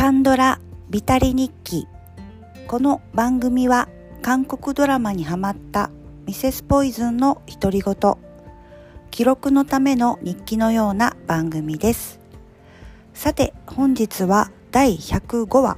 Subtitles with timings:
[0.00, 1.86] カンドラビタリ日記。
[2.68, 3.86] この番組は
[4.22, 5.90] 韓国ドラマにハマった
[6.24, 7.94] ミセスポイズンの独り言。
[9.10, 12.18] 記録のための日記のような番組です。
[13.12, 15.76] さて本日は第105話。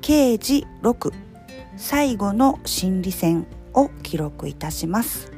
[0.00, 1.12] 刑事6
[1.76, 5.30] 最後の心理戦を記録いたします。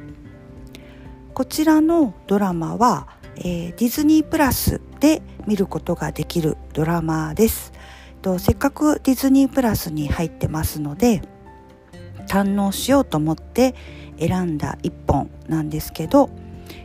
[1.33, 7.73] こちらのドラマは、えー、ディズニープラスで見ることができるドラマです。
[8.27, 11.21] とせっかくディズニープラスに入ってますので
[12.27, 13.73] 堪能しようと思って
[14.19, 16.29] 選んだ一本なんですけど、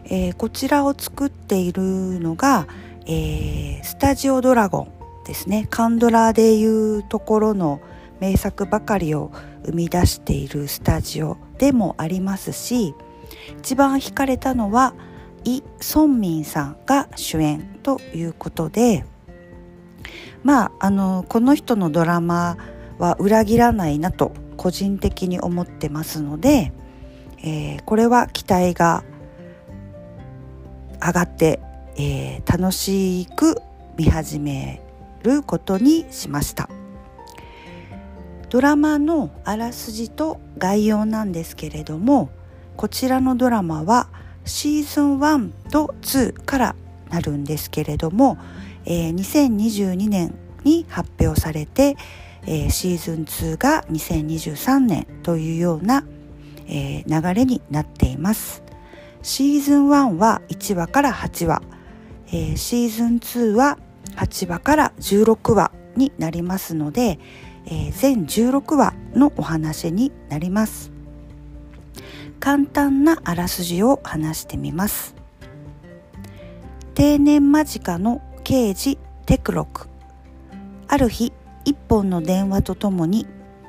[0.05, 2.69] えー、こちらを作っているのが、
[3.07, 4.93] えー、スタジオドラゴン
[5.27, 5.67] ですね。
[5.69, 7.81] カンドラでいうところの
[8.21, 9.33] 名作ばかりを
[9.65, 12.95] 生み出しているスタジオでもありますし
[13.59, 14.95] 一番惹かれたのは
[15.45, 19.05] イ・ソンミンさんが主演ということで
[20.43, 22.57] まああのこの人のドラマ
[22.99, 26.73] は裏切らないなと個人的に思ってますので、
[27.43, 29.05] えー、これは期待が
[31.05, 31.61] 上がって、
[31.97, 33.57] えー、楽しく
[33.97, 34.81] 見始め
[35.23, 36.69] ることにしました。
[38.51, 42.29] ドラマのあらすじと概要なんですけれども
[42.77, 44.09] こちらのドラマは
[44.45, 46.77] シーズン1と2から
[47.11, 48.39] なるんですけれども、
[48.85, 51.97] えー、2022年に発表されて、
[52.47, 56.05] えー、シーズン2が2023年というような、
[56.67, 58.63] えー、流れになっています。
[59.23, 61.63] シーズン1は1話から8話、
[62.29, 63.79] えー、シーズン2は
[64.17, 67.19] 8話から16話になりますので、
[67.67, 70.91] えー、全16話のお話になります。
[72.41, 75.15] 簡単なあらすじを話してみます。
[76.95, 79.89] 定年間近の刑事テクロク。
[80.89, 81.33] ある日
[81.65, 83.27] 一本の電話とともに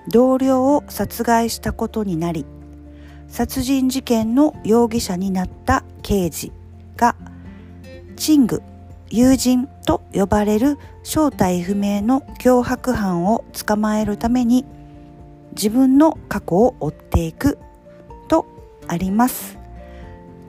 [0.10, 2.46] 同僚を殺害したことになり
[3.28, 6.52] 殺人事件の容疑者になった刑事
[6.98, 7.16] が
[8.18, 8.62] チング
[9.10, 14.66] 友人と呼ばれる正体不明の脅迫犯を捕まえるために
[15.56, 17.58] 自分の過去を追っていく
[18.28, 18.46] と
[18.88, 19.63] あります。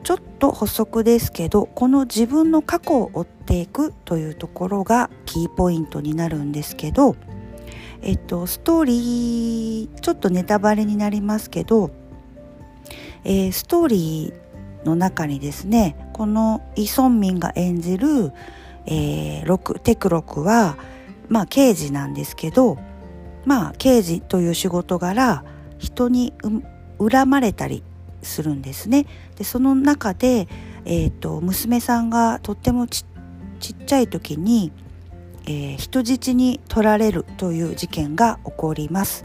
[0.05, 7.17] ちょっと補足ですけどこの自分の過去を追っていくというところがキーポイントになるんですけど
[8.03, 11.91] えっとストーリーちょっとネタバレになりますけど、
[13.25, 18.33] えー、ストーリーの中にですねこのイ・ソンミンが演じる、
[18.85, 20.77] えー、ロクテクロクは
[21.29, 22.77] まあ刑事なんですけど
[23.47, 25.45] まあ刑事という仕事柄
[25.79, 26.35] 人に
[26.99, 27.83] 恨まれたり
[28.25, 29.07] するんですね。
[29.37, 30.49] でその中で、
[30.85, 34.73] えーと、娘さんがとってもちっちゃい時に、
[35.47, 39.25] えー、人質に取られるという事件が起こります。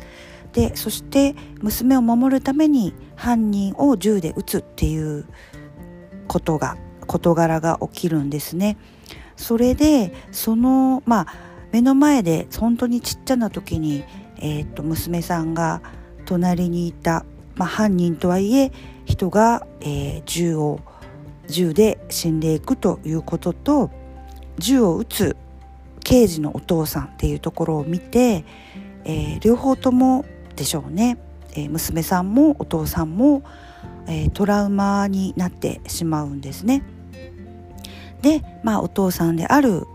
[0.54, 5.26] でそして娘を守るために犯人を銃で撃つっていう
[6.28, 8.78] ことが事柄が起きるんですね。
[9.36, 11.28] それでそのまあ
[11.72, 14.04] 目の前で本当にちっちゃな時に、
[14.38, 15.82] えー、と娘さんが
[16.26, 17.26] 隣にいた
[17.60, 18.72] まあ、犯人とはいえ
[19.06, 20.80] 人が、えー、銃を
[21.48, 23.92] 銃で死んでいくということと
[24.58, 25.38] 銃を撃つ
[26.04, 28.46] 刑事のお父さんっていうところを見て、
[29.04, 30.26] えー、両方とも
[30.56, 31.18] でしょうね、
[31.52, 33.44] えー、娘さんもお父さんも、
[34.08, 36.84] えー、トラウマになってしまうんですね。
[38.22, 39.86] で、まあ、お父さんである、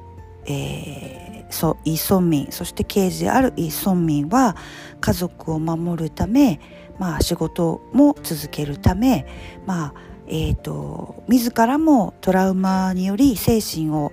[0.46, 4.56] えー、ソイ・ソンミンそして刑事であるイ・ソンミンは
[5.00, 6.60] 家族を守るため
[6.98, 9.26] まあ、仕事も続けるため、
[9.66, 9.94] まあ
[10.26, 14.12] えーと、自らもトラウマにより精神を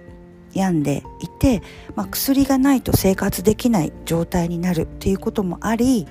[0.53, 1.61] 病んでいて、
[1.95, 6.07] まあ、薬がないと生活できない状態になるということもあり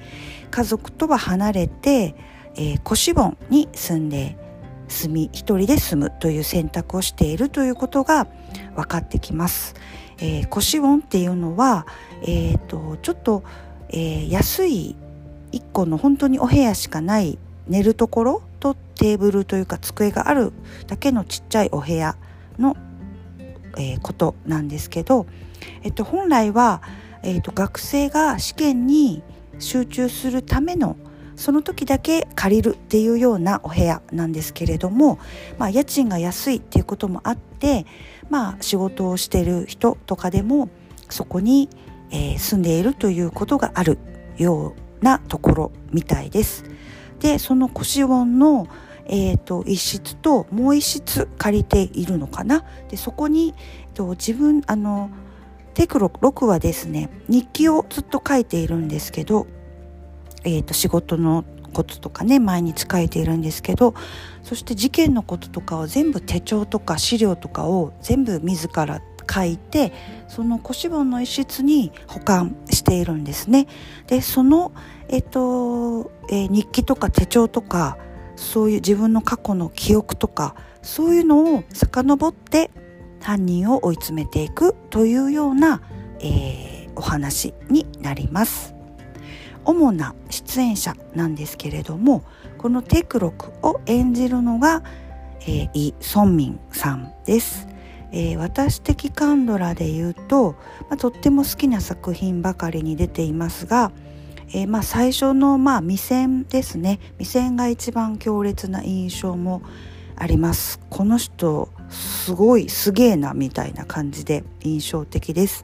[0.51, 2.15] 家族とは離れて、
[2.55, 4.39] えー、腰盆に住んで
[4.89, 8.27] 住み一人で住むという選択をしているということが
[8.75, 9.75] 分かってきます。
[10.19, 11.87] えー、腰盆っていうのは、
[12.23, 13.43] えーと、ちょっと、
[13.89, 14.97] えー、安い
[15.53, 17.39] 1個の本当にお部屋しかない
[17.69, 20.53] 寝るところとテーブルというか机がある
[20.87, 22.17] だけのちっちゃいお部屋
[22.59, 22.77] の、
[23.79, 25.27] えー、ことなんですけど、
[25.83, 26.83] えっと、本来は、
[27.23, 29.23] えっと、学生が試験に
[29.59, 30.97] 集中するための
[31.37, 35.19] その時だけ借りるっていうようなお部屋なんですけれども、
[35.57, 37.87] まあ、家賃が安いっていうこともあって、
[38.29, 40.69] まあ、仕事をしてる人とかでも
[41.09, 41.71] そこに、
[42.11, 43.99] えー、住んでいるということがある
[44.37, 46.65] ようなところみたいです。
[47.21, 48.67] でその腰音の、
[49.07, 53.55] えーと、一室ともう一室借りているのかなでそこに、
[53.87, 55.11] えーと、自分あの
[55.75, 59.47] テクロ6はですね日記をずっと書いているんですけど、
[60.45, 63.95] えーと、仕事のこととかね毎日書いているんですけど
[64.43, 69.01] そして事件のこととかを全部手帳とか資料とかを全部自ら
[69.33, 69.93] 書いて
[70.31, 73.67] その腰本の一室に保管しているんですね。
[74.07, 74.73] でその、
[75.09, 77.99] えっとえー、日記とか手帳とか
[78.37, 82.71] そういう自分の過去の記憶とかそういうのを遡って
[83.21, 85.83] 犯人を追い詰めていくというような、
[86.21, 88.75] えー、お話になります。
[89.65, 92.25] 主な出演者なんですけれども
[92.57, 94.83] このテクロクを演じるのが、
[95.43, 97.67] えー、イ・ソンミンさんです。
[98.13, 100.57] えー、私的カンドラで言うと、
[100.89, 103.93] まあ、とっても好きな作品ばかりに出ていますが、
[104.49, 106.99] えー、まあ最初のまあ未線ですね。
[107.19, 109.63] 未線が一番強烈な印象も
[110.17, 110.81] あります。
[110.91, 115.63] この人すごいすげえなみたいな感じで印象的です。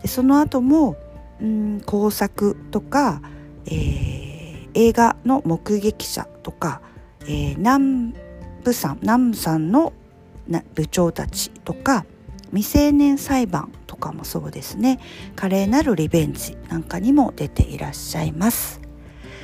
[0.00, 0.96] でその後も
[1.40, 3.20] うん工作とか、
[3.66, 6.82] えー、映画の目撃者とか、
[7.22, 8.14] えー、南
[8.62, 9.92] 部さん南部さんの
[10.74, 12.04] 部長たちとか
[12.50, 14.98] 未成年裁判とかもそうですね。
[15.36, 18.80] 華麗なるリベンジなんかにも出ていらっしゃいます。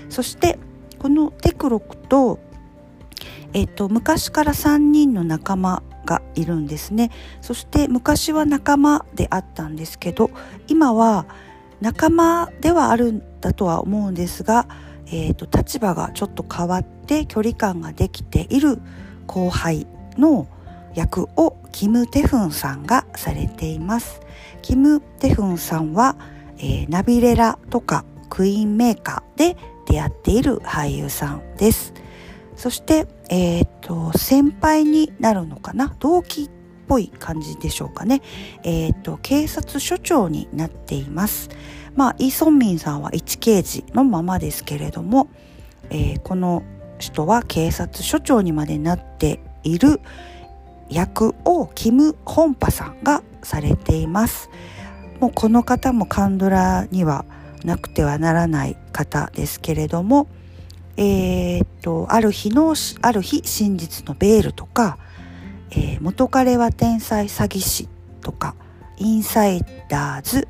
[0.09, 0.59] そして
[0.99, 2.39] このテクロクと,、
[3.53, 7.11] えーと、昔から3人の仲間がいるんですね。
[7.41, 10.31] そして昔は仲間であったんですけど
[10.67, 11.27] 今は
[11.81, 14.67] 仲間ではあるんだとは思うんですが、
[15.07, 18.81] えーと立場がちょっと変わって距離感ができている
[19.27, 19.87] 後輩
[20.17, 20.49] の
[20.97, 24.21] 役をキム・テフンさんがされています。
[24.63, 26.17] キム・テフンさんは、
[26.59, 29.57] えー、ナビレラとかクイーンメーカーで
[29.87, 31.93] 出会っている俳優さんです。
[32.57, 35.95] そして、えーと、先輩になるのかな？
[36.01, 36.51] 同期っ
[36.89, 38.23] ぽい感じでしょうかね、
[38.63, 41.51] えーと、警察署長になっています。
[41.95, 45.29] まあイ・ソンミンさんは一刑事のままですけれども、
[45.91, 46.63] えー、この
[46.99, 50.01] 人は警察署長にまでなっている、
[50.89, 54.51] 役をキム・ホンパさんがされています。
[55.21, 57.25] もうこの方もカンドラには
[57.65, 60.29] なくてはならない方ですけれども
[60.97, 64.99] えー、っとある日のある日真実のベールとか、
[65.71, 67.89] えー、元彼は天才詐欺師
[68.21, 68.55] とか
[68.99, 70.49] インサイダーズ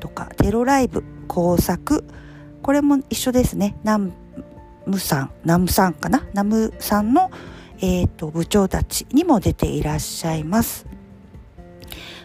[0.00, 2.04] とかテロライブ工作
[2.62, 3.76] これも一緒ですね。
[3.82, 4.12] ナム
[4.98, 6.24] さんナムさんかな？
[6.32, 7.30] ナムさんの
[7.80, 10.86] えーと、部長たちにも出ていらっしゃいます。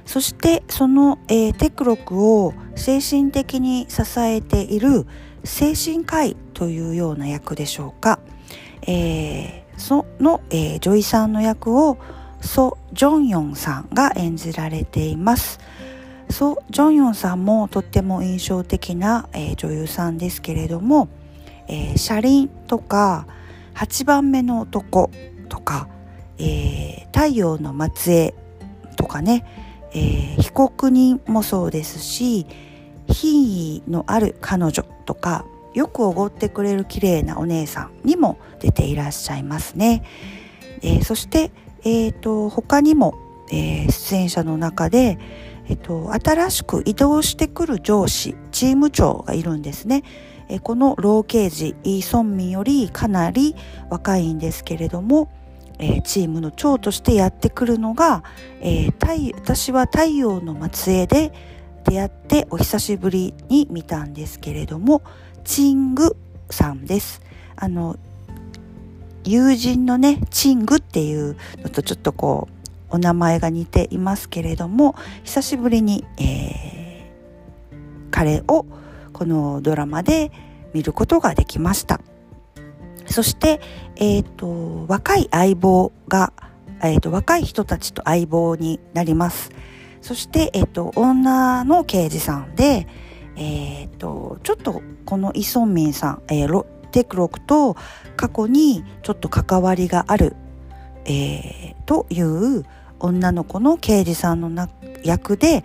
[0.05, 5.05] そしてその、えー、テクロクを精神的に支えている
[5.43, 8.19] 精神科医というような役でしょうか、
[8.87, 11.99] えー、その、えー、女医さんの役を
[12.41, 15.59] ソ・ジョンヨンさんが演じられています。
[16.31, 21.07] ソ・ジョンヨンさんもとっても印象的な、えー、女優さんですけれども、
[21.67, 23.27] えー、車輪とか
[23.75, 25.11] 8番目の男
[25.49, 25.87] とか、
[26.37, 28.33] えー、太陽の末裔
[28.95, 29.45] とかね、
[29.93, 32.45] えー、被告人もそうですし
[33.07, 40.03] 品位のある彼女とかよくおごってくれる綺麗なお姉さんにも出ていらっしゃいますね。
[40.81, 41.51] えー、そして、
[41.83, 43.15] えーと、他にも、
[43.51, 45.17] えー、出演者の中で、
[45.67, 50.03] えーと、新しく移動してくる上司チーム長がいるんですね。
[50.49, 53.55] えー、この老刑事イ・ソンミンよりかなり
[53.89, 55.29] 若いんですけれども、
[55.79, 58.23] えー、チームの長としてやってくるのが、
[58.61, 61.31] えー、私は太陽の末裔で
[61.85, 65.01] 出会ってお久しぶりに見たんですけれども
[65.43, 66.15] チング
[66.49, 67.21] さんです。
[67.55, 67.97] あの
[69.23, 72.47] 友人のねチングっていうのとちょっとこ
[72.91, 78.65] うお名前が似ていますけれども久しぶりに、えー、彼を
[79.13, 80.31] このドラマで
[80.73, 82.01] 見ることができました。
[83.11, 83.59] そして、
[83.95, 86.33] え、ー、と、若い相棒が、
[86.81, 89.51] え、ー、と、若い人たちと相棒になります。
[90.01, 92.87] そして、え、ー、と、女の刑事さんで、
[93.35, 97.75] えっ、と、ちょっとこのイ・ソンミンさん、えー、テクロクと
[98.17, 100.35] 過去にちょっと関わりがある、
[101.05, 102.65] えー、という
[102.99, 104.69] 女の子の刑事さんのな
[105.03, 105.63] 役で、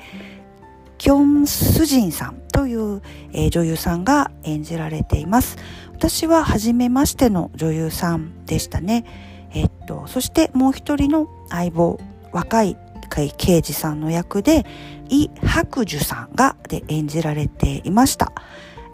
[0.98, 5.56] キョン・スジンさんという、えー、女優さんが演じられています。
[5.96, 9.04] 私は初めましての女優さんでしたね。
[9.52, 11.98] えっと、そしてもう一人の相棒、
[12.32, 12.76] 若い
[13.36, 14.66] 刑事さんの役で、
[15.08, 18.32] イ・ハクジュさんがで演じられていました。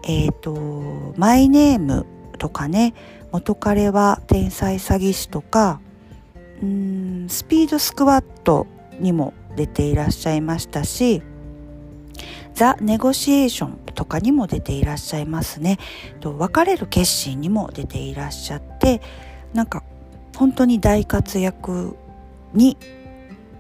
[0.06, 2.06] えっと、マイネーム
[2.38, 2.94] とかね、
[3.32, 5.80] 元彼は天才詐欺師とか、
[6.62, 8.66] うんスピードスクワット
[8.98, 11.22] にも出ていらっしゃいましたし、
[12.54, 15.78] ザ・ネゴシエーションとかにも出ていらっしゃいますね。
[16.20, 19.00] と別れる決心にも出ていらっしゃって
[19.54, 19.82] なんか
[20.36, 21.96] 本当に大活躍
[22.54, 22.76] に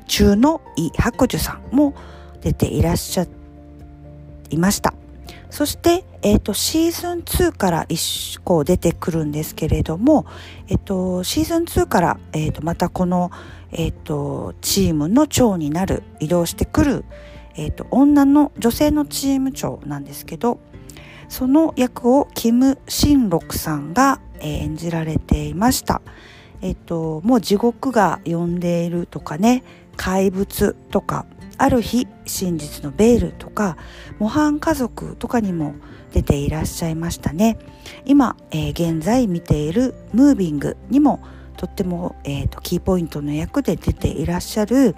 [0.06, 1.94] 中のイ・白樹さんも
[2.40, 3.26] 出ていらっしゃ
[4.50, 4.94] いました。
[5.50, 10.26] そして、えっ、ー、と、シーズン2から一個出てくるんですけれども、
[10.68, 13.30] えっ、ー、と、シーズン2から、えっ、ー、と、またこの、
[13.72, 17.04] えっ、と、チームの長になる、移動してくる、
[17.56, 20.60] えっ、と、女の、女性のチーム長なんですけど、
[21.28, 26.00] その役をキム・シンロクさんが、演じられていました。
[26.62, 29.62] えっ、と、もう地獄が呼んでいるとかね、
[29.96, 31.26] 怪物とか、
[31.60, 33.76] ある日真実のベールとか
[34.18, 35.74] 模範家族とかにも
[36.10, 37.58] 出ていらっしゃいましたね
[38.06, 41.22] 今、えー、現在見ているムービングにも
[41.58, 44.96] とっても、えーと、キーポイントの役で出ていらっしゃる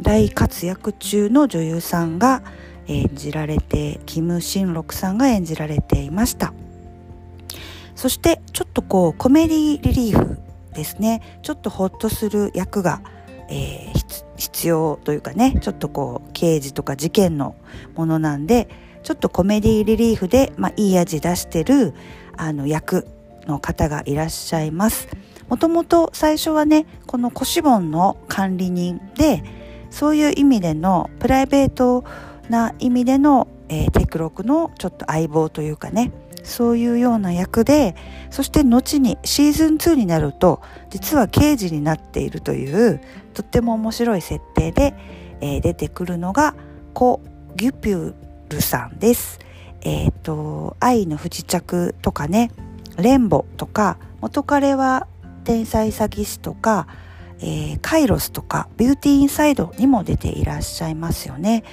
[0.00, 2.42] 大活躍中の女優さんが
[2.86, 6.52] 演じられてキム・シンロクさんが演じられていました。
[7.94, 10.38] そしてちょっとこうコメディリリーフ
[10.74, 11.38] ですね。
[11.42, 13.00] ちょっとホッとする役が、
[13.48, 15.58] えー、必要というかね。
[15.60, 17.54] ちょっとこう刑事とか事件の
[17.94, 18.68] ものなんで
[19.02, 21.94] ちょっとコメディリリーフで、まあ、いい味出してる
[22.36, 23.06] あの役
[23.46, 25.08] の方がいらっしゃいます。
[25.48, 29.44] もともと最初はねこのコシボンの管理人で
[29.92, 32.04] そういう意味でのプライベート
[32.48, 36.10] な意味での、えー、テクロクのちょっと相棒というかね
[36.42, 37.94] そういうような役で
[38.30, 43.00] そして後にシーズン2になると実は刑事になっているという
[43.34, 44.94] とっても面白い設定で、
[45.40, 46.56] えー、出てくるのが
[46.94, 47.20] コ・
[47.54, 48.14] ギュピュ
[48.48, 49.38] ルさんです。
[49.82, 52.50] えっ、ー、と愛の不時着とかね
[52.98, 55.06] レンボとか元彼は
[55.44, 56.86] 天才詐欺師とか、
[57.42, 61.64] えー、カイロスとかビューティーインサイドにも出ていらっしゃいますよね。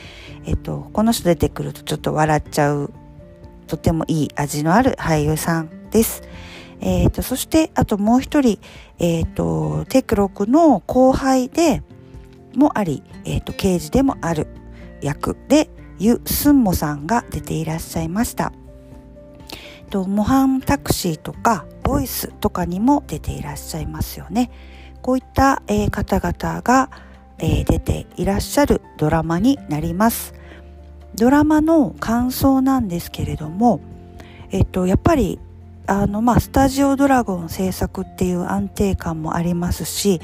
[0.45, 2.91] えっ、とこの人出てくるとちょっと笑っちゃう
[3.67, 6.23] とてもいい味のある俳優さんです。
[6.81, 8.59] えーと、そしてあともう一人、
[8.99, 11.83] えーと、テクロクの後輩で
[12.55, 14.47] もあり、えーと、刑事でもある
[15.01, 18.53] 役でユ・スンモさんが出ていらっしゃいました。
[19.89, 24.51] と模範タクシーとかボイスとかにも出ていらっしゃいますよね。
[25.01, 26.89] こういった、えー、方々が、
[27.39, 30.33] えー、出ていらっしゃるドラマになります。
[31.15, 33.81] ドラマの感想なんですけれども、
[34.51, 35.39] えっと、やっぱり
[35.87, 40.21] あの、まあ、スタジオドラゴン制作っていう安定感もありますし、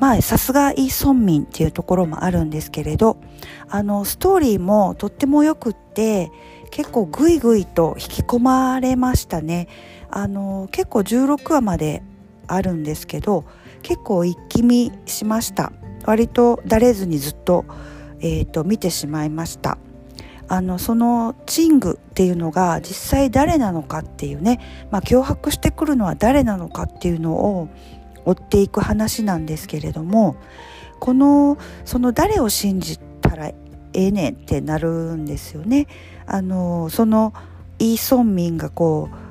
[0.00, 3.16] まあ、さすがイ・ソンミンっていうところもあるんですけれど、
[3.68, 6.30] あの、ストーリーもとっても良くって、
[6.70, 9.68] 結構グイグイと引き込まれましたね。
[10.10, 12.02] あの、結構16話まで
[12.48, 13.44] あるんですけど、
[13.86, 15.72] 結構一気見しました。
[16.06, 17.64] 割とだれずにずっと、
[18.18, 19.78] えっ、ー、と、見てしまいました。
[20.48, 24.60] あのそのチングっていうのが実際誰なのかっていうね、
[24.92, 27.68] まあ、脅迫してくるのは誰なのかっていうのを
[28.24, 30.36] 追っていく話なんですけれども
[31.00, 33.56] このその誰を信じたらえ
[33.92, 35.88] えねんってなるんですよね。
[36.26, 37.32] あのその
[37.80, 39.25] イ・ソンミンがこう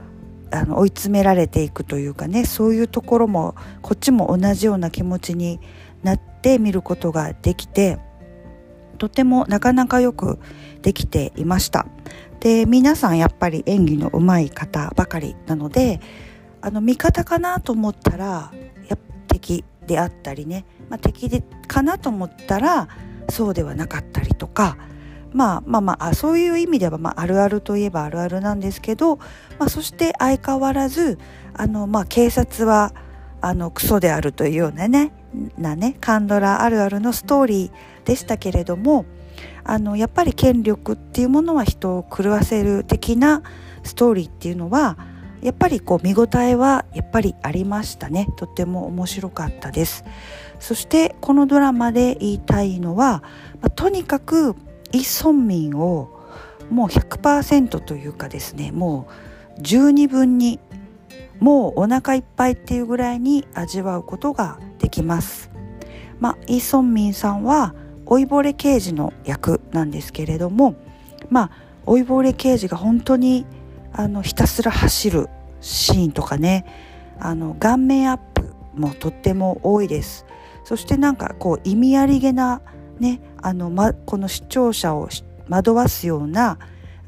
[0.51, 5.59] あの追い詰められていくというかねそういうところもこっちも同じような気持ちに
[6.03, 7.97] なって見ることができて
[8.97, 10.39] とてもなかなかよく
[10.81, 11.87] できていました。
[12.39, 15.99] で皆さんやっぱり演技の上手い方ばかりなので
[16.61, 18.51] あの味方かなと思ったら
[18.87, 18.97] や
[19.27, 22.87] 敵であったりね、まあ、敵でかなと思ったら
[23.29, 24.77] そうではなかったりとか
[25.35, 29.17] まあまあまあそういう意味では、まあ、あるあるといえばあるあるなんですけど、
[29.59, 31.19] まあ、そして相変わらず
[31.53, 32.93] あの、まあ、警察は
[33.41, 35.11] あのクソであるというようなね
[35.57, 39.05] なねカンドラあるあるのストーリーでしたけれども
[39.65, 43.43] あのやっぱり権力っていうものは人を狂わせる的な
[43.83, 44.97] ストーリーっていうのは
[45.41, 48.27] やっぱりこう見応えはやっぱりありましたね。
[48.37, 50.03] とても面白かったです。
[50.59, 53.21] そしてこのドラマで言いたいのは、
[53.61, 54.55] まあ、とにかく
[54.95, 56.09] イ・ソンミンを
[56.69, 59.07] もう100%というかですねも
[59.57, 60.59] う十二分に
[61.39, 65.51] もうお腹いっぱいっていうぐらいに味わうことができます。
[66.19, 67.75] まあ、イ・ソンミンさんは
[68.07, 70.75] 老いぼれ刑事の役なんですけれども
[71.29, 71.51] まあ
[71.85, 73.45] 老いぼれ刑事が本当に
[73.91, 76.65] あのひたすら走るシーンとかね
[77.19, 80.25] あの顔面アップもとっても多いです
[80.63, 82.61] そしてなんかこう意味ありげな
[82.99, 85.09] ねあの、ま、この視聴者を
[85.49, 86.57] 惑わすような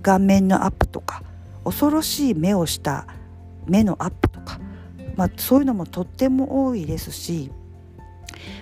[0.01, 1.23] 顔面のアップとか
[1.63, 3.07] 恐ろしい目をした
[3.65, 4.59] 目のアップとか、
[5.15, 7.51] まあ、そういうのもとっても多いですし、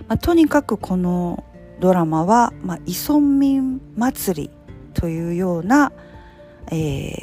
[0.07, 1.43] まあ、とにかくこの
[1.79, 4.49] ドラマは、まあ、イソンミン祭り
[4.93, 5.91] というような、
[6.71, 7.13] え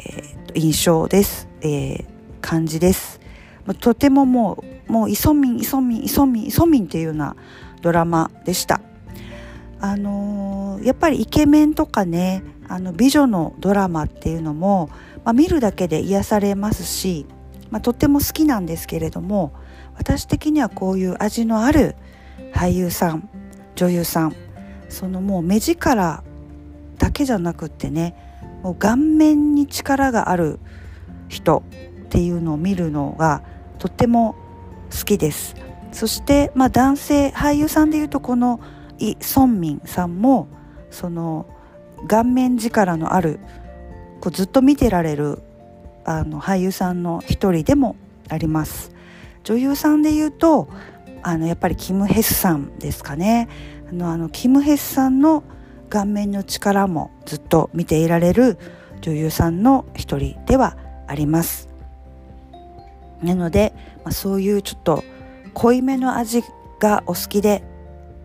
[0.49, 2.05] ー、印象です、えー、
[2.41, 3.21] 感じです。
[3.65, 7.35] まあとてももうもうイソミンイソミンイソミンイソミンっていうような
[7.81, 8.81] ドラマでした。
[9.83, 14.89] あのー、やっぱりイケメンとかねあの美女のドラマっていうのも、
[15.25, 17.27] まあ、見るだけで癒されますし、
[17.71, 19.53] まあ、とっても好きなんですけれども
[19.97, 21.97] 私的にはこういう味のある
[22.55, 23.29] 俳優さん
[23.75, 24.37] 女優さん
[24.89, 26.23] そのもう目力
[26.99, 28.15] だけじゃなくってね
[28.63, 30.61] もう顔面に力がある
[31.29, 31.65] 人
[32.05, 33.43] っていうのを見るのが
[33.81, 34.37] とっても
[34.97, 35.57] 好きです。
[35.91, 38.61] そして、まあ、男性俳優さんでいうとこの
[39.11, 40.49] イ・ソンミンさんも
[40.91, 41.47] その
[42.07, 43.41] 顔面力のある
[44.21, 45.41] こうずっと見てられる
[46.05, 47.97] あの俳優さんの一人でも
[48.29, 48.93] あります。
[49.45, 50.69] 女優さんでいうと
[51.23, 53.49] あのやっぱりキム・ヘスさんですかね。
[53.91, 55.43] あのあのキム・ヘスさんの
[55.89, 58.57] 顔面の力もずっと見ていられる
[59.01, 60.77] 女優さんの一人では
[61.09, 61.69] あります。
[63.23, 63.73] なので、
[64.05, 65.05] まあ、そういうちょっと
[65.55, 66.43] 濃いめの味
[66.81, 67.63] がお好きで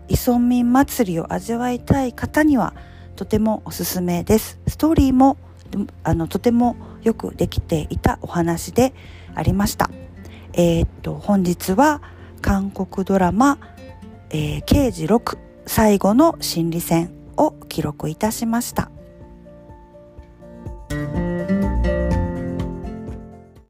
[0.10, 2.74] イソンミン祭りを味わいたい方には
[3.16, 4.60] とてもおすすめです。
[4.68, 5.38] ストーリーも
[6.04, 8.94] あのとてもよくできていたお話で
[9.36, 9.90] ありました。
[10.54, 12.02] えー、っと本日は
[12.42, 13.60] 韓国ドラマ、
[14.30, 18.90] えー、刑事6最後の心理戦を記録いたしました。